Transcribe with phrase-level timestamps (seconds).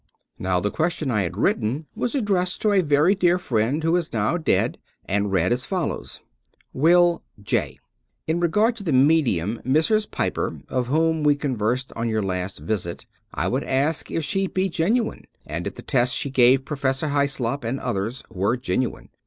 [0.25, 3.95] '* Now, the question I had written was addressed to a very dear friend who
[3.95, 6.21] is now dead, and read as follows:"
[6.85, 7.77] Will J:
[8.25, 10.09] In regard to the medium, Mrs.
[10.09, 14.69] Piper, of whom we conversed on your last visit, I would ask if she be
[14.69, 19.09] genuine, and if the tests she gave Professor Hyslop and others were genuine.